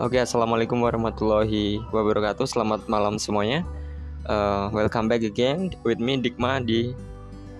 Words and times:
Oke, 0.00 0.16
assalamualaikum 0.16 0.80
warahmatullahi 0.80 1.76
wabarakatuh. 1.92 2.48
Selamat 2.48 2.88
malam 2.88 3.20
semuanya. 3.20 3.68
Uh, 4.24 4.72
welcome 4.72 5.12
back 5.12 5.20
again 5.20 5.76
with 5.84 6.00
me 6.00 6.16
Dikma 6.16 6.64
di 6.64 6.96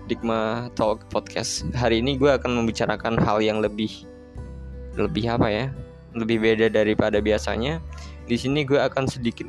Dikma 0.09 0.73
Talk 0.73 1.05
Podcast. 1.13 1.69
Hari 1.77 2.01
ini 2.01 2.17
gue 2.17 2.33
akan 2.33 2.57
membicarakan 2.57 3.21
hal 3.21 3.45
yang 3.45 3.61
lebih 3.61 3.93
lebih 4.97 5.29
apa 5.29 5.53
ya? 5.53 5.65
Lebih 6.17 6.41
beda 6.41 6.73
daripada 6.73 7.21
biasanya. 7.21 7.77
Di 8.25 8.41
sini 8.41 8.65
gue 8.65 8.81
akan 8.81 9.05
sedikit 9.05 9.45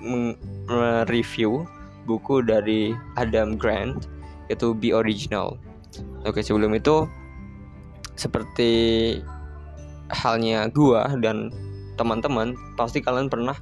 mereview 0.68 1.64
buku 2.04 2.44
dari 2.44 2.92
Adam 3.16 3.56
Grant 3.56 4.04
yaitu 4.52 4.76
Be 4.76 4.92
Original. 4.92 5.56
Oke, 6.28 6.44
sebelum 6.44 6.76
itu 6.76 7.08
seperti 8.20 9.16
halnya 10.12 10.68
gue 10.68 11.00
dan 11.24 11.48
teman-teman 11.98 12.56
pasti 12.74 13.04
kalian 13.04 13.28
pernah 13.28 13.56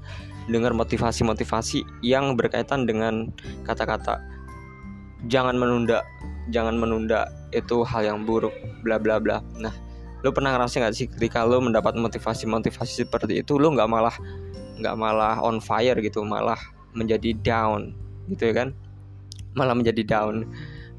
dengar 0.50 0.74
motivasi-motivasi 0.74 2.02
yang 2.02 2.34
berkaitan 2.34 2.86
dengan 2.86 3.30
kata-kata 3.66 4.18
jangan 5.28 5.56
menunda, 5.58 6.00
jangan 6.48 6.80
menunda 6.80 7.28
itu 7.52 7.84
hal 7.84 8.06
yang 8.06 8.18
buruk, 8.24 8.54
bla 8.80 8.96
bla 8.96 9.20
bla. 9.20 9.44
Nah, 9.60 9.74
lo 10.24 10.32
pernah 10.32 10.56
ngerasa 10.56 10.80
nggak 10.80 10.94
sih 10.96 11.06
ketika 11.10 11.44
lo 11.44 11.60
mendapat 11.60 11.98
motivasi-motivasi 11.98 13.04
seperti 13.04 13.44
itu, 13.44 13.60
lo 13.60 13.74
nggak 13.74 13.90
malah 13.90 14.16
nggak 14.80 14.96
malah 14.96 15.36
on 15.44 15.60
fire 15.60 15.98
gitu, 16.00 16.24
malah 16.24 16.56
menjadi 16.96 17.36
down 17.36 17.92
gitu 18.32 18.48
ya 18.48 18.64
kan? 18.64 18.68
Malah 19.52 19.74
menjadi 19.76 20.06
down, 20.06 20.46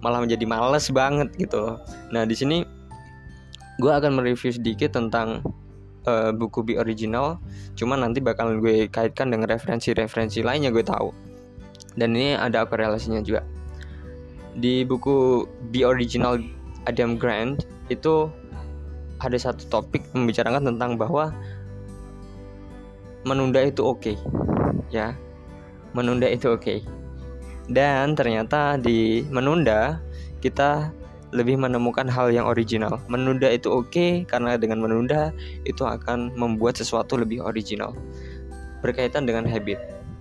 malah 0.04 0.22
menjadi 0.22 0.46
males 0.46 0.92
banget 0.94 1.32
gitu. 1.40 1.80
Nah 2.14 2.28
di 2.28 2.36
sini 2.38 2.62
gue 3.82 3.90
akan 3.90 4.22
mereview 4.22 4.54
sedikit 4.54 4.94
tentang 4.94 5.42
uh, 6.08 6.32
buku 6.34 6.66
Be 6.66 6.74
Original 6.78 7.38
cuman 7.78 8.06
nanti 8.06 8.22
bakalan 8.22 8.62
gue 8.62 8.88
kaitkan 8.90 9.30
dengan 9.30 9.50
referensi-referensi 9.50 10.46
lainnya 10.46 10.70
gue 10.70 10.86
tahu. 10.86 11.10
Dan 11.98 12.16
ini 12.16 12.40
ada 12.40 12.64
korelasinya 12.64 13.20
juga. 13.20 13.44
Di 14.56 14.88
buku 14.88 15.48
Be 15.72 15.84
Original 15.84 16.40
Adam 16.88 17.20
Grant 17.20 17.68
itu 17.92 18.32
ada 19.22 19.38
satu 19.38 19.68
topik 19.70 20.02
membicarakan 20.18 20.74
tentang 20.74 20.98
bahwa 20.98 21.30
menunda 23.22 23.62
itu 23.62 23.86
oke 23.86 24.02
okay, 24.02 24.16
ya. 24.90 25.14
Menunda 25.94 26.26
itu 26.32 26.50
oke. 26.52 26.64
Okay. 26.64 26.80
dan 27.72 28.18
ternyata 28.20 28.76
di 28.76 29.24
menunda 29.32 30.02
kita 30.44 30.92
lebih 31.32 31.56
menemukan 31.56 32.08
hal 32.12 32.32
yang 32.32 32.48
original. 32.48 33.00
Menunda 33.08 33.48
itu 33.48 33.72
oke 33.72 33.92
okay, 33.92 34.12
karena 34.28 34.60
dengan 34.60 34.84
menunda 34.84 35.32
itu 35.64 35.88
akan 35.88 36.36
membuat 36.36 36.76
sesuatu 36.76 37.16
lebih 37.16 37.40
original. 37.44 37.96
Berkaitan 38.84 39.24
dengan 39.24 39.48
habit. 39.48 39.80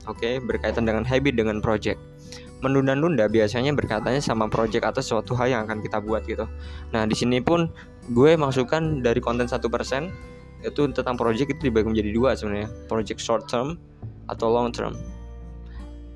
Oke, 0.09 0.17
okay? 0.17 0.35
berkaitan 0.41 0.89
dengan 0.89 1.05
habit 1.05 1.37
dengan 1.37 1.61
project. 1.61 2.01
Menunda-nunda 2.61 3.29
biasanya 3.29 3.73
berkaitannya 3.77 4.21
sama 4.21 4.49
project 4.49 4.85
atau 4.85 5.03
suatu 5.05 5.33
hal 5.37 5.53
yang 5.53 5.61
akan 5.69 5.81
kita 5.85 6.01
buat 6.01 6.25
gitu. 6.25 6.45
Nah, 6.93 7.05
di 7.05 7.17
sini 7.17 7.41
pun 7.41 7.69
gue 8.13 8.37
masukkan 8.37 9.01
dari 9.01 9.21
konten 9.21 9.49
satu 9.49 9.69
persen 9.69 10.13
itu 10.61 10.93
tentang 10.93 11.17
project 11.17 11.57
itu 11.57 11.73
dibagi 11.73 11.89
menjadi 11.89 12.11
dua 12.13 12.31
sebenarnya. 12.37 12.69
Project 12.89 13.21
short 13.21 13.49
term 13.49 13.81
atau 14.29 14.53
long 14.53 14.73
term. 14.73 14.93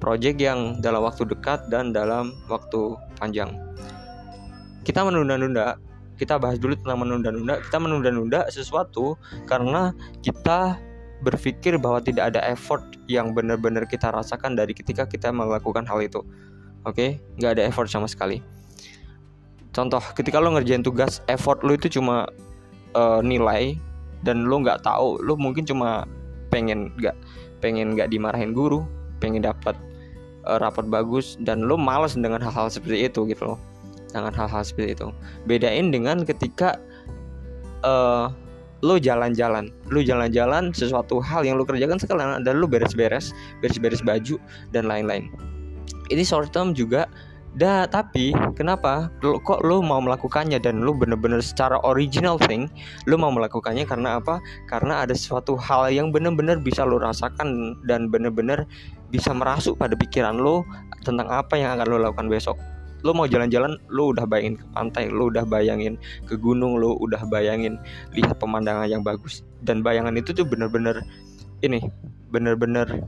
Project 0.04 0.36
yang 0.36 0.84
dalam 0.84 1.00
waktu 1.00 1.24
dekat 1.24 1.72
dan 1.72 1.96
dalam 1.96 2.36
waktu 2.52 2.92
panjang 3.16 3.56
kita 4.84 5.00
menunda-nunda. 5.02 5.80
Kita 6.14 6.38
bahas 6.38 6.62
dulu 6.62 6.78
tentang 6.78 7.02
menunda-nunda. 7.02 7.58
Kita 7.64 7.82
menunda-nunda 7.82 8.46
sesuatu 8.52 9.18
karena 9.50 9.90
kita 10.22 10.78
berpikir 11.24 11.80
bahwa 11.80 12.04
tidak 12.04 12.36
ada 12.36 12.44
effort 12.52 12.84
yang 13.08 13.32
benar-benar 13.32 13.88
kita 13.88 14.12
rasakan 14.12 14.54
dari 14.54 14.76
ketika 14.76 15.08
kita 15.08 15.32
melakukan 15.32 15.82
hal 15.88 16.04
itu. 16.04 16.20
Oke? 16.84 16.94
Okay? 16.94 17.10
nggak 17.40 17.58
ada 17.58 17.62
effort 17.66 17.88
sama 17.88 18.06
sekali. 18.06 18.44
Contoh 19.74 20.04
ketika 20.14 20.38
lo 20.38 20.54
ngerjain 20.54 20.86
tugas 20.86 21.18
effort 21.26 21.64
lo 21.66 21.74
itu 21.74 21.90
cuma 21.90 22.30
uh, 22.94 23.18
nilai 23.24 23.74
dan 24.22 24.46
lo 24.46 24.62
nggak 24.62 24.86
tahu. 24.86 25.18
Lo 25.18 25.34
mungkin 25.34 25.66
cuma 25.66 26.06
pengen 26.54 26.94
nggak 26.94 27.16
pengen 27.58 27.98
nggak 27.98 28.12
dimarahin 28.12 28.54
guru 28.54 28.86
pengen 29.18 29.42
dapat 29.42 29.74
uh, 30.46 30.60
rapat 30.62 30.86
bagus 30.86 31.34
dan 31.42 31.64
lo 31.66 31.74
males 31.74 32.14
dengan 32.14 32.38
hal-hal 32.38 32.70
seperti 32.70 33.08
itu 33.08 33.26
gitu 33.26 33.56
loh 33.56 33.58
dengan 34.14 34.30
hal-hal 34.30 34.62
seperti 34.62 34.94
itu. 34.94 35.10
Bedain 35.50 35.90
dengan 35.90 36.22
ketika 36.22 36.78
uh, 37.82 38.30
lo 38.84 39.00
jalan-jalan. 39.00 39.74
Lo 39.90 40.00
jalan-jalan 40.00 40.70
sesuatu 40.70 41.18
hal 41.18 41.42
yang 41.42 41.58
lo 41.58 41.66
kerjakan 41.66 41.98
sekalian 41.98 42.46
dan 42.46 42.62
lo 42.62 42.70
beres-beres 42.70 43.34
beres-beres 43.58 44.00
baju 44.06 44.38
dan 44.70 44.86
lain-lain. 44.86 45.32
Ini 46.14 46.22
short 46.22 46.54
term 46.54 46.72
juga. 46.72 47.10
Dah, 47.54 47.86
tapi 47.86 48.34
kenapa? 48.58 49.14
Lo, 49.22 49.38
kok 49.38 49.62
lo 49.62 49.78
mau 49.78 50.02
melakukannya 50.02 50.58
dan 50.58 50.82
lo 50.82 50.90
bener-bener 50.90 51.38
secara 51.38 51.78
original 51.86 52.34
thing 52.34 52.66
lo 53.06 53.14
mau 53.14 53.30
melakukannya 53.30 53.86
karena 53.86 54.18
apa? 54.18 54.42
Karena 54.66 55.06
ada 55.06 55.14
suatu 55.14 55.54
hal 55.54 55.86
yang 55.94 56.10
bener-bener 56.10 56.58
bisa 56.58 56.82
lo 56.82 56.98
rasakan 56.98 57.78
dan 57.86 58.10
bener-bener 58.10 58.66
bisa 59.14 59.30
merasuk 59.30 59.78
pada 59.78 59.94
pikiran 59.94 60.34
lo 60.34 60.66
tentang 61.06 61.30
apa 61.30 61.54
yang 61.54 61.78
akan 61.78 61.94
lo 61.94 61.96
lakukan 62.02 62.26
besok 62.26 62.58
lo 63.04 63.12
mau 63.12 63.28
jalan-jalan 63.28 63.76
lo 63.92 64.16
udah 64.16 64.24
bayangin 64.24 64.56
ke 64.56 64.66
pantai 64.72 65.12
lo 65.12 65.28
udah 65.28 65.44
bayangin 65.44 66.00
ke 66.24 66.40
gunung 66.40 66.80
lo 66.80 66.96
udah 66.98 67.20
bayangin 67.28 67.76
lihat 68.16 68.40
pemandangan 68.40 68.88
yang 68.88 69.04
bagus. 69.04 69.44
Dan 69.60 69.84
bayangan 69.84 70.16
itu 70.16 70.32
tuh 70.32 70.48
bener-bener 70.48 71.04
ini 71.60 71.84
bener-bener 72.32 73.04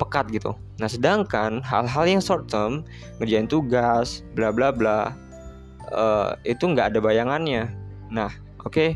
pekat 0.00 0.32
gitu. 0.32 0.56
Nah 0.80 0.88
sedangkan 0.88 1.60
hal-hal 1.60 2.04
yang 2.08 2.24
short 2.24 2.48
term 2.48 2.82
ngerjain 3.20 3.46
tugas 3.46 4.24
bla 4.32 4.48
bla 4.48 4.72
bla 4.72 5.12
uh, 5.92 6.34
itu 6.48 6.64
nggak 6.64 6.96
ada 6.96 6.98
bayangannya. 6.98 7.68
Nah 8.08 8.32
oke. 8.64 8.72
Okay? 8.72 8.90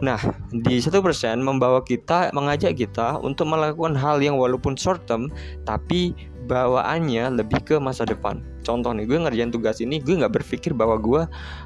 Nah, 0.00 0.16
di 0.48 0.80
satu 0.80 1.04
persen 1.04 1.44
membawa 1.44 1.84
kita, 1.84 2.32
mengajak 2.32 2.80
kita 2.80 3.20
untuk 3.20 3.52
melakukan 3.52 3.92
hal 3.92 4.16
yang 4.24 4.40
walaupun 4.40 4.80
short 4.80 5.04
term, 5.04 5.28
tapi 5.68 6.16
bawaannya 6.44 7.40
lebih 7.40 7.64
ke 7.64 7.76
masa 7.80 8.04
depan. 8.04 8.44
Contoh 8.64 8.92
nih, 8.92 9.08
gue 9.08 9.18
ngerjain 9.20 9.52
tugas 9.52 9.80
ini, 9.80 10.00
gue 10.00 10.16
nggak 10.20 10.32
berpikir 10.40 10.76
bahwa 10.76 10.96
gue 11.00 11.22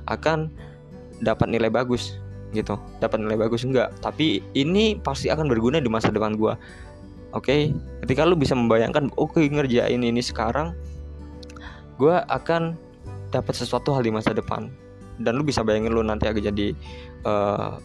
akan 0.06 0.50
dapat 1.22 1.46
nilai 1.50 1.70
bagus, 1.70 2.18
gitu. 2.54 2.78
Dapat 3.02 3.18
nilai 3.22 3.38
bagus 3.38 3.66
enggak, 3.66 3.94
tapi 3.98 4.40
ini 4.54 4.98
pasti 4.98 5.28
akan 5.28 5.50
berguna 5.50 5.82
di 5.82 5.90
masa 5.90 6.10
depan 6.14 6.38
gue. 6.38 6.54
Oke, 7.36 7.44
okay? 7.44 7.60
ketika 8.06 8.24
lu 8.24 8.40
bisa 8.40 8.56
membayangkan, 8.56 9.12
oke 9.20 9.36
okay, 9.36 9.52
ngerjain 9.52 10.00
ini 10.00 10.24
sekarang, 10.24 10.72
gue 12.00 12.14
akan 12.14 12.72
dapat 13.28 13.52
sesuatu 13.52 13.92
hal 13.92 14.00
di 14.06 14.14
masa 14.14 14.32
depan. 14.32 14.72
Dan 15.18 15.34
lu 15.34 15.42
bisa 15.42 15.66
bayangin 15.66 15.92
lu 15.92 16.00
nanti 16.00 16.30
akan 16.30 16.40
jadi 16.40 16.72
uh, 17.26 17.82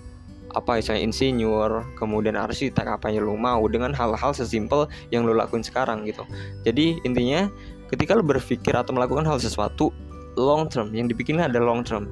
apa 0.53 0.77
misalnya 0.77 1.01
insinyur 1.09 1.97
kemudian 1.97 2.37
arsitek 2.37 2.85
apa 2.85 3.09
yang 3.09 3.25
lo 3.25 3.33
mau 3.33 3.65
dengan 3.65 3.89
hal-hal 3.93 4.31
sesimpel 4.37 4.85
yang 5.09 5.25
lo 5.25 5.33
lakuin 5.33 5.65
sekarang 5.65 6.05
gitu. 6.05 6.21
Jadi 6.61 7.01
intinya 7.01 7.49
ketika 7.89 8.13
lo 8.13 8.21
berpikir 8.21 8.73
atau 8.73 8.93
melakukan 8.93 9.25
hal 9.25 9.41
sesuatu 9.41 9.89
long 10.37 10.69
term 10.69 10.93
yang 10.93 11.09
dipikirin 11.09 11.41
ada 11.41 11.57
long 11.61 11.81
term. 11.81 12.09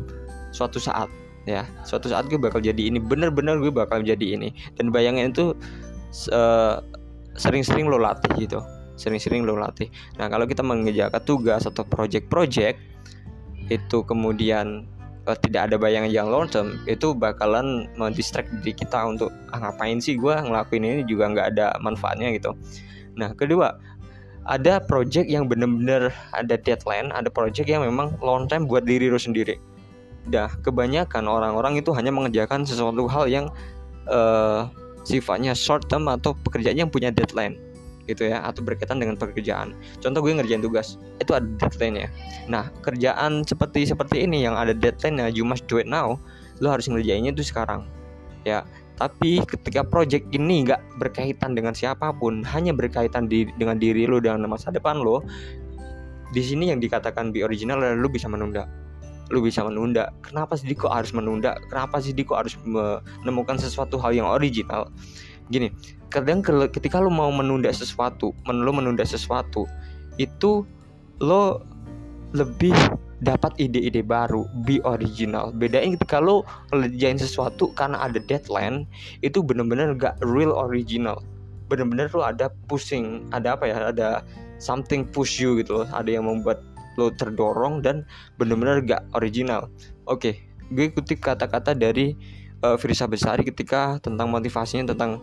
Suatu 0.53 0.77
saat 0.81 1.09
ya. 1.49 1.65
Suatu 1.85 2.09
saat 2.09 2.29
gue 2.29 2.37
bakal 2.37 2.61
jadi 2.61 2.89
ini 2.89 3.01
bener-bener 3.01 3.57
gue 3.61 3.73
bakal 3.73 4.01
jadi 4.05 4.37
ini. 4.37 4.53
Dan 4.77 4.89
bayangin 4.93 5.33
itu 5.33 5.57
sering-sering 7.37 7.89
lo 7.89 7.97
latih 7.97 8.29
gitu. 8.37 8.59
Sering-sering 8.97 9.45
lo 9.45 9.57
latih. 9.57 9.89
Nah 10.21 10.29
kalau 10.29 10.45
kita 10.45 10.61
mengerjakan 10.61 11.21
tugas 11.25 11.65
atau 11.65 11.81
project-project 11.81 12.77
itu 13.71 13.97
kemudian 14.03 14.85
uh, 15.27 15.37
tidak 15.37 15.69
ada 15.69 15.75
bayangan 15.77 16.09
yang 16.09 16.27
long 16.29 16.47
term 16.49 16.79
itu 16.89 17.13
bakalan 17.13 17.89
mendistract 17.97 18.49
diri 18.61 18.73
kita 18.73 18.97
untuk 19.05 19.29
ah, 19.53 19.59
ngapain 19.61 20.01
sih 20.01 20.17
gue 20.17 20.33
ngelakuin 20.33 20.83
ini? 20.83 20.99
Juga 21.05 21.29
nggak 21.29 21.47
ada 21.57 21.77
manfaatnya 21.81 22.33
gitu. 22.33 22.55
Nah 23.17 23.33
kedua 23.35 23.77
ada 24.49 24.81
project 24.81 25.29
yang 25.29 25.45
bener-bener 25.45 26.09
ada 26.33 26.57
deadline 26.57 27.13
ada 27.13 27.29
project 27.29 27.69
yang 27.69 27.85
memang 27.85 28.17
long 28.25 28.49
term 28.49 28.65
buat 28.65 28.85
diri 28.85 29.09
lo 29.09 29.21
sendiri. 29.21 29.57
Dah 30.29 30.49
kebanyakan 30.61 31.25
orang-orang 31.25 31.81
itu 31.81 31.89
hanya 31.93 32.13
mengerjakan 32.13 32.65
sesuatu 32.65 33.09
hal 33.09 33.25
yang 33.25 33.49
uh, 34.09 34.69
sifatnya 35.01 35.57
short 35.57 35.89
term 35.89 36.05
atau 36.09 36.37
pekerjaan 36.45 36.77
yang 36.77 36.89
punya 36.93 37.09
deadline 37.09 37.57
gitu 38.11 38.27
ya 38.27 38.43
atau 38.43 38.61
berkaitan 38.61 38.99
dengan 38.99 39.15
pekerjaan. 39.15 39.73
Contoh 40.03 40.19
gue 40.19 40.35
ngerjain 40.35 40.59
tugas, 40.61 40.99
itu 41.17 41.31
ada 41.31 41.47
deadline 41.57 42.07
ya. 42.07 42.09
Nah, 42.51 42.67
kerjaan 42.83 43.47
seperti 43.47 43.87
seperti 43.87 44.27
ini 44.27 44.43
yang 44.43 44.59
ada 44.59 44.75
deadline 44.75 45.17
ya, 45.23 45.27
you 45.31 45.47
must 45.47 45.65
do 45.71 45.79
it 45.79 45.87
now. 45.87 46.19
Lo 46.59 46.69
harus 46.69 46.85
ngerjainnya 46.91 47.31
itu 47.31 47.47
sekarang. 47.47 47.87
Ya, 48.43 48.67
tapi 48.99 49.41
ketika 49.45 49.81
project 49.81 50.29
ini 50.35 50.67
nggak 50.67 51.01
berkaitan 51.01 51.57
dengan 51.57 51.73
siapa 51.73 52.13
pun, 52.13 52.45
hanya 52.45 52.75
berkaitan 52.75 53.25
di, 53.25 53.49
dengan 53.57 53.81
diri 53.81 54.05
lo 54.05 54.21
dengan 54.21 54.45
masa 54.45 54.69
depan 54.69 55.01
lo, 55.01 55.25
di 56.31 56.41
sini 56.43 56.71
yang 56.71 56.79
dikatakan 56.79 57.31
be 57.33 57.43
original 57.43 57.79
adalah 57.79 57.97
lo 57.97 58.07
bisa 58.11 58.27
menunda 58.29 58.69
lu 59.31 59.39
bisa 59.39 59.63
menunda 59.63 60.11
kenapa 60.19 60.59
sih 60.59 60.75
kok 60.75 60.91
harus 60.91 61.15
menunda 61.15 61.55
kenapa 61.71 62.03
sih 62.03 62.11
kok 62.11 62.35
harus 62.35 62.59
menemukan 62.67 63.55
sesuatu 63.55 63.95
hal 63.95 64.11
yang 64.11 64.27
original 64.27 64.91
gini 65.51 65.69
kadang 66.07 66.39
ketika 66.71 67.03
lo 67.03 67.11
mau 67.11 67.29
menunda 67.29 67.69
sesuatu 67.69 68.31
lo 68.47 68.71
menunda 68.71 69.03
sesuatu 69.03 69.67
itu 70.15 70.63
lo 71.21 71.61
lebih 72.31 72.73
dapat 73.21 73.53
ide-ide 73.61 74.01
baru, 74.01 74.49
be 74.65 74.81
original. 74.81 75.53
Bedain 75.53 75.93
ketika 75.93 76.17
lo 76.17 76.41
ngerjain 76.73 77.21
sesuatu 77.21 77.69
karena 77.77 78.01
ada 78.01 78.17
deadline, 78.17 78.89
itu 79.21 79.45
bener-bener 79.45 79.93
gak 79.93 80.17
real 80.25 80.51
original. 80.57 81.21
Bener-bener 81.69 82.09
lo 82.11 82.25
ada 82.25 82.49
pushing, 82.65 83.29
ada 83.29 83.53
apa 83.55 83.69
ya, 83.69 83.93
ada 83.93 84.25
something 84.57 85.05
push 85.05 85.37
you 85.37 85.61
gitu 85.61 85.85
loh, 85.85 85.87
ada 85.93 86.09
yang 86.09 86.25
membuat 86.25 86.65
lo 86.99 87.13
terdorong 87.13 87.85
dan 87.85 88.03
bener-bener 88.41 88.81
gak 88.81 89.05
original. 89.13 89.69
Oke, 90.09 90.33
okay, 90.33 90.35
gue 90.73 90.89
ikuti 90.89 91.13
kata-kata 91.13 91.77
dari 91.77 92.17
uh, 92.65 92.77
Firsa 92.77 93.05
Besari 93.09 93.45
ketika 93.45 93.97
tentang 94.01 94.29
motivasinya 94.29 94.93
tentang 94.93 95.21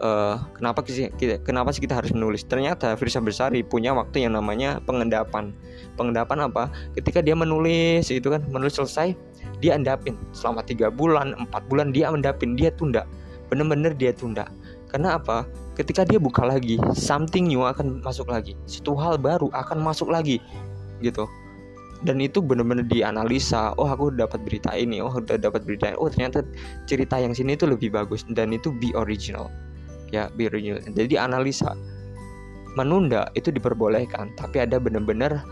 uh, 0.00 0.40
kenapa 0.56 0.84
sih 0.88 1.12
kenapa 1.44 1.70
sih 1.72 1.84
kita 1.84 2.00
harus 2.00 2.10
menulis? 2.12 2.44
Ternyata 2.44 2.96
Firsa 2.96 3.20
Bersari 3.22 3.62
punya 3.62 3.92
waktu 3.94 4.26
yang 4.26 4.36
namanya 4.36 4.80
pengendapan. 4.84 5.52
Pengendapan 5.94 6.48
apa? 6.48 6.72
Ketika 6.96 7.20
dia 7.22 7.36
menulis 7.36 8.08
itu 8.08 8.28
kan 8.28 8.42
menulis 8.48 8.76
selesai 8.76 9.14
dia 9.60 9.76
endapin. 9.76 10.16
Selama 10.32 10.64
tiga 10.64 10.88
bulan 10.88 11.36
empat 11.36 11.64
bulan 11.68 11.92
dia 11.92 12.10
mendapin 12.10 12.56
dia 12.56 12.72
tunda. 12.74 13.04
Bener-bener 13.48 13.96
dia 13.96 14.12
tunda. 14.12 14.48
Karena 14.88 15.20
apa? 15.20 15.44
Ketika 15.76 16.02
dia 16.02 16.18
buka 16.18 16.42
lagi 16.42 16.80
something 16.96 17.46
new 17.46 17.62
akan 17.62 18.02
masuk 18.02 18.26
lagi. 18.28 18.58
Satu 18.66 18.98
hal 18.98 19.20
baru 19.20 19.52
akan 19.54 19.84
masuk 19.84 20.10
lagi. 20.10 20.42
Gitu 20.98 21.28
dan 22.06 22.22
itu 22.22 22.38
benar-benar 22.38 22.86
dianalisa 22.86 23.74
oh 23.74 23.90
aku 23.90 24.14
dapat 24.14 24.38
berita 24.46 24.70
ini 24.74 25.02
oh 25.02 25.10
udah 25.10 25.34
dapat 25.34 25.66
berita 25.66 25.90
ini. 25.90 25.96
oh 25.98 26.06
ternyata 26.06 26.46
cerita 26.86 27.18
yang 27.18 27.34
sini 27.34 27.58
itu 27.58 27.66
lebih 27.66 27.90
bagus 27.90 28.22
dan 28.34 28.54
itu 28.54 28.70
be 28.70 28.94
original 28.94 29.50
ya 30.14 30.30
be 30.38 30.46
renewed 30.46 30.82
jadi 30.94 31.26
analisa 31.26 31.74
menunda 32.78 33.26
itu 33.34 33.50
diperbolehkan 33.50 34.30
tapi 34.38 34.62
ada 34.62 34.78
benar-benar 34.78 35.42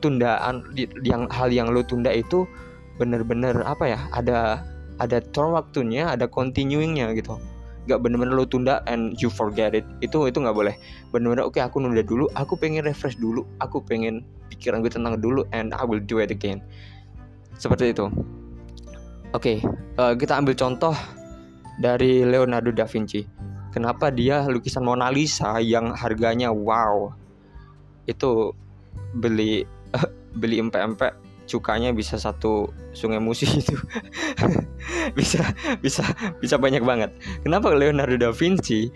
tundaan 0.00 0.64
yang 1.04 1.28
hal 1.28 1.52
yang 1.52 1.68
lo 1.68 1.84
tunda 1.84 2.08
itu 2.08 2.48
benar-benar 2.96 3.60
apa 3.68 3.84
ya 3.84 4.00
ada 4.16 4.64
ada 5.00 5.20
term 5.32 5.56
waktunya 5.56 6.08
ada 6.08 6.24
continuingnya 6.24 7.12
gitu 7.12 7.36
nggak 7.88 8.00
benar-benar 8.04 8.34
lo 8.36 8.44
tunda 8.44 8.84
and 8.90 9.16
you 9.22 9.32
forget 9.32 9.72
it. 9.72 9.86
Itu 10.04 10.28
itu 10.28 10.40
nggak 10.40 10.56
boleh. 10.56 10.74
Benar-benar 11.14 11.48
oke 11.48 11.56
okay, 11.56 11.62
aku 11.64 11.80
nunda 11.80 12.04
dulu 12.04 12.28
aku 12.36 12.58
pengen 12.58 12.84
refresh 12.84 13.16
dulu 13.16 13.46
aku 13.62 13.80
pengen 13.80 14.24
pikiran 14.52 14.84
gue 14.84 14.92
tenang 14.92 15.16
dulu 15.20 15.46
and 15.54 15.72
I 15.72 15.84
will 15.86 16.02
do 16.02 16.20
it 16.20 16.28
again. 16.28 16.60
Seperti 17.56 17.96
itu. 17.96 18.10
Oke 19.30 19.56
okay, 19.56 19.56
uh, 19.96 20.12
eh, 20.12 20.14
kita 20.18 20.36
ambil 20.36 20.58
contoh 20.58 20.92
dari 21.78 22.26
Leonardo 22.26 22.74
da 22.74 22.84
Vinci. 22.84 23.24
Kenapa 23.70 24.10
dia 24.10 24.42
lukisan 24.50 24.82
Mona 24.82 25.14
Lisa 25.14 25.62
yang 25.62 25.94
harganya 25.94 26.50
wow? 26.50 27.14
Itu 28.10 28.52
beli 29.14 29.62
beli 30.40 30.58
empe-empe 30.58 31.29
cukanya 31.50 31.90
bisa 31.90 32.14
satu 32.14 32.70
sungai 32.94 33.18
musi 33.18 33.50
itu. 33.60 33.74
Bisa 35.18 35.42
bisa 35.82 36.06
bisa 36.38 36.54
banyak 36.54 36.86
banget. 36.86 37.10
Kenapa 37.42 37.74
Leonardo 37.74 38.14
da 38.14 38.30
Vinci 38.30 38.86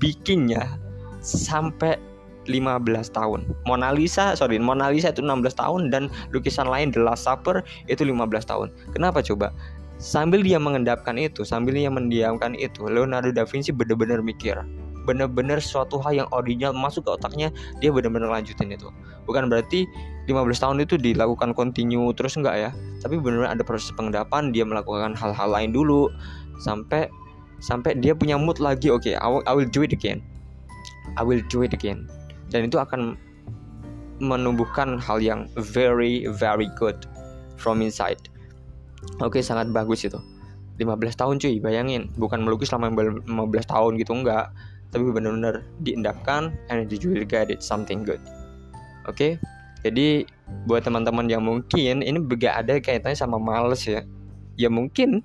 bikinnya 0.00 0.80
sampai 1.20 2.00
15 2.48 2.88
tahun? 3.12 3.44
Mona 3.68 3.92
Lisa 3.92 4.32
sorry 4.32 4.56
Mona 4.56 4.88
Lisa 4.88 5.12
itu 5.12 5.20
16 5.20 5.52
tahun 5.60 5.92
dan 5.92 6.08
lukisan 6.32 6.64
lain 6.64 6.88
The 6.88 7.04
Last 7.04 7.28
Supper 7.28 7.60
itu 7.92 8.00
15 8.00 8.16
tahun. 8.48 8.72
Kenapa 8.96 9.20
coba? 9.20 9.52
Sambil 10.00 10.40
dia 10.40 10.56
mengendapkan 10.56 11.20
itu 11.20 11.44
sambil 11.44 11.76
dia 11.76 11.92
mendiamkan 11.92 12.56
itu 12.56 12.88
Leonardo 12.88 13.36
da 13.36 13.44
Vinci 13.44 13.68
benar-benar 13.68 14.24
mikir 14.24 14.56
benar-benar 15.10 15.58
suatu 15.58 15.98
hal 15.98 16.22
yang 16.22 16.28
original 16.30 16.70
masuk 16.70 17.02
ke 17.02 17.10
otaknya 17.18 17.50
dia 17.82 17.90
benar-benar 17.90 18.30
lanjutin 18.30 18.70
itu. 18.70 18.86
Bukan 19.26 19.50
berarti 19.50 19.90
15 20.30 20.62
tahun 20.62 20.76
itu 20.86 20.94
dilakukan 20.94 21.50
continue 21.58 22.14
terus 22.14 22.38
enggak 22.38 22.54
ya 22.54 22.70
tapi 23.02 23.18
benar-benar 23.18 23.58
ada 23.58 23.64
proses 23.66 23.90
pengendapan 23.98 24.54
dia 24.54 24.62
melakukan 24.62 25.18
hal-hal 25.18 25.50
lain 25.50 25.74
dulu 25.74 26.06
sampai 26.62 27.10
sampai 27.58 27.98
dia 27.98 28.14
punya 28.14 28.38
mood 28.38 28.62
lagi 28.62 28.88
oke 28.94 29.02
okay, 29.02 29.14
I, 29.18 29.26
will, 29.26 29.42
I 29.50 29.52
will 29.58 29.68
do 29.68 29.82
it 29.82 29.90
again. 29.90 30.22
I 31.18 31.26
will 31.26 31.42
do 31.50 31.66
it 31.66 31.74
again. 31.74 32.06
Dan 32.54 32.70
itu 32.70 32.78
akan 32.78 33.18
menumbuhkan 34.22 35.00
hal 35.02 35.18
yang 35.18 35.50
very 35.58 36.30
very 36.30 36.70
good 36.78 37.10
from 37.58 37.82
inside. 37.82 38.20
Oke 39.18 39.42
sangat 39.42 39.74
bagus 39.74 40.06
itu. 40.06 40.20
15 40.80 40.96
tahun 41.12 41.36
cuy 41.36 41.60
bayangin. 41.60 42.08
Bukan 42.16 42.40
melukis 42.40 42.72
selama 42.72 42.92
15 42.96 43.28
tahun 43.68 43.92
gitu 44.00 44.16
enggak 44.16 44.52
tapi 44.90 45.06
benar-benar 45.10 45.62
diendapkan 45.82 46.54
and 46.70 46.90
you 46.90 47.10
will 47.10 47.26
get 47.26 47.50
it 47.50 47.62
something 47.62 48.02
good. 48.02 48.20
Oke? 49.06 49.16
Okay? 49.16 49.32
jadi 49.80 50.28
buat 50.68 50.84
teman-teman 50.84 51.24
yang 51.30 51.40
mungkin 51.40 52.04
ini 52.04 52.18
gak 52.36 52.66
ada 52.66 52.76
kaitannya 52.80 53.16
sama 53.16 53.40
males 53.40 53.84
ya. 53.88 54.04
Ya 54.60 54.68
mungkin 54.68 55.24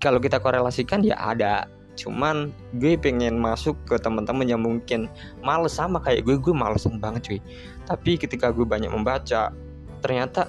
kalau 0.00 0.16
kita 0.16 0.40
korelasikan 0.40 1.04
ya 1.04 1.16
ada. 1.20 1.68
Cuman 1.92 2.56
gue 2.80 2.96
pengen 2.96 3.36
masuk 3.36 3.76
ke 3.84 4.00
teman-teman 4.00 4.48
yang 4.48 4.64
mungkin 4.64 5.12
males 5.44 5.76
sama 5.76 6.00
kayak 6.00 6.24
gue 6.24 6.40
gue 6.40 6.54
malesan 6.56 6.96
banget 6.96 7.20
cuy. 7.28 7.40
Tapi 7.84 8.16
ketika 8.16 8.48
gue 8.48 8.64
banyak 8.64 8.88
membaca 8.88 9.52
ternyata 10.00 10.48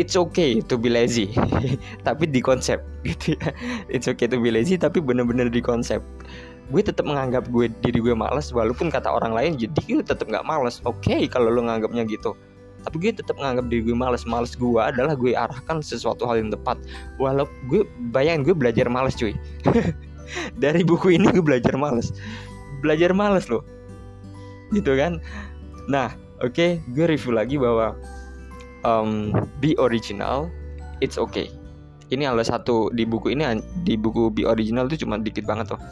it's 0.00 0.16
okay 0.16 0.64
to 0.64 0.80
be 0.80 0.88
lazy. 0.88 1.28
Tapi 2.08 2.24
di 2.24 2.40
konsep 2.40 2.80
gitu 3.08 3.36
ya. 3.36 3.52
It's 3.92 4.08
okay 4.08 4.32
to 4.32 4.40
be 4.40 4.48
lazy 4.48 4.80
tapi 4.80 5.04
bener-bener 5.04 5.52
di 5.52 5.60
konsep 5.60 6.00
gue 6.70 6.82
tetap 6.86 7.02
menganggap 7.02 7.50
gue 7.50 7.66
diri 7.82 7.98
gue 7.98 8.14
males 8.14 8.54
walaupun 8.54 8.94
kata 8.94 9.10
orang 9.10 9.34
lain 9.34 9.58
jadi 9.58 9.74
gue 9.82 10.06
tetap 10.06 10.30
nggak 10.30 10.46
males. 10.46 10.78
Oke 10.86 11.10
okay, 11.10 11.22
kalau 11.26 11.50
lo 11.50 11.66
nganggapnya 11.66 12.06
gitu. 12.06 12.38
Tapi 12.80 12.96
gue 12.96 13.12
tetap 13.12 13.36
menganggap 13.36 13.66
diri 13.68 13.82
gue 13.90 13.96
males. 13.98 14.22
Males 14.22 14.54
gue 14.54 14.78
adalah 14.78 15.18
gue 15.18 15.34
arahkan 15.34 15.82
sesuatu 15.82 16.24
hal 16.30 16.40
yang 16.40 16.54
tepat. 16.54 16.78
Walau 17.18 17.50
gue 17.66 17.82
bayangin 18.14 18.46
gue 18.46 18.54
belajar 18.54 18.86
males 18.86 19.18
cuy. 19.18 19.34
Dari 20.62 20.86
buku 20.86 21.18
ini 21.18 21.26
gue 21.34 21.42
belajar 21.42 21.74
males. 21.74 22.14
Belajar 22.80 23.10
males 23.10 23.50
loh. 23.50 23.66
Gitu 24.70 24.94
kan? 24.94 25.18
Nah 25.90 26.14
oke 26.38 26.54
okay, 26.54 26.70
gue 26.94 27.10
review 27.10 27.34
lagi 27.34 27.58
bahwa 27.58 27.98
um, 28.86 29.34
be 29.58 29.74
original 29.82 30.46
it's 31.02 31.18
okay. 31.18 31.50
Ini 32.10 32.26
ada 32.30 32.42
satu 32.42 32.90
di 32.94 33.06
buku 33.06 33.34
ini 33.34 33.58
di 33.82 33.98
buku 33.98 34.30
be 34.30 34.46
original 34.46 34.86
itu 34.86 35.06
cuma 35.06 35.18
dikit 35.18 35.46
banget 35.46 35.74
tuh 35.74 35.82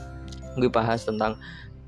gue 0.60 0.70
bahas 0.70 1.02
tentang 1.02 1.38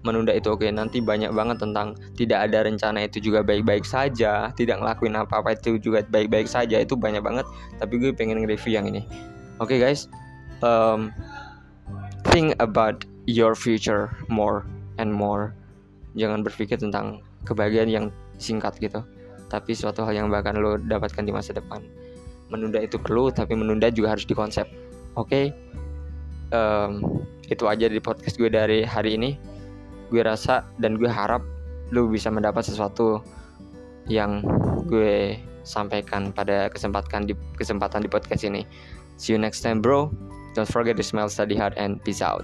menunda 0.01 0.33
itu. 0.33 0.49
Oke 0.51 0.71
nanti 0.73 0.99
banyak 1.03 1.31
banget 1.35 1.61
tentang 1.61 1.93
tidak 2.17 2.49
ada 2.49 2.65
rencana 2.65 3.05
itu 3.05 3.21
juga 3.21 3.45
baik-baik 3.45 3.85
saja 3.85 4.49
tidak 4.57 4.81
ngelakuin 4.81 5.15
apa-apa 5.19 5.55
itu 5.55 5.77
juga 5.77 6.07
baik-baik 6.09 6.49
saja 6.49 6.81
itu 6.81 6.97
banyak 6.97 7.21
banget. 7.21 7.47
Tapi 7.79 7.95
gue 8.01 8.11
pengen 8.15 8.43
nge-review 8.43 8.73
yang 8.73 8.87
ini. 8.89 9.05
Oke 9.61 9.77
okay, 9.77 9.79
guys. 9.79 10.09
Um, 10.65 11.13
think 12.33 12.57
about 12.61 13.05
your 13.29 13.53
future 13.53 14.13
more 14.33 14.65
and 14.97 15.13
more. 15.13 15.53
Jangan 16.17 16.43
berpikir 16.43 16.81
tentang 16.81 17.23
kebahagiaan 17.45 17.89
yang 17.89 18.07
singkat 18.41 18.77
gitu 18.81 19.05
tapi 19.51 19.75
suatu 19.75 20.07
hal 20.07 20.15
yang 20.15 20.31
bahkan 20.31 20.55
lo 20.55 20.79
dapatkan 20.79 21.27
di 21.27 21.35
masa 21.35 21.51
depan. 21.51 21.83
Menunda 22.55 22.79
itu 22.79 22.97
perlu 23.03 23.35
tapi 23.35 23.59
menunda 23.59 23.91
juga 23.91 24.15
harus 24.15 24.23
dikonsep 24.25 24.65
oke? 25.19 25.27
Okay? 25.27 25.51
um, 26.55 27.23
itu 27.51 27.67
aja 27.67 27.91
di 27.91 27.99
podcast 27.99 28.39
gue 28.39 28.49
dari 28.49 28.87
hari 28.87 29.19
ini. 29.19 29.37
Gue 30.09 30.23
rasa 30.23 30.67
dan 30.79 30.97
gue 30.99 31.11
harap 31.11 31.43
lo 31.91 32.07
bisa 32.07 32.31
mendapat 32.31 32.67
sesuatu 32.67 33.23
yang 34.07 34.43
gue 34.87 35.39
sampaikan 35.67 36.31
pada 36.33 36.71
kesempatan 36.71 37.29
di 37.29 37.35
kesempatan 37.59 38.07
di 38.07 38.09
podcast 38.11 38.47
ini. 38.47 38.63
See 39.21 39.35
you 39.35 39.39
next 39.39 39.61
time 39.61 39.83
bro. 39.83 40.09
Don't 40.55 40.67
forget 40.67 40.99
to 40.99 41.05
smile 41.05 41.31
study 41.31 41.55
hard 41.55 41.79
and 41.79 42.03
peace 42.03 42.25
out 42.25 42.43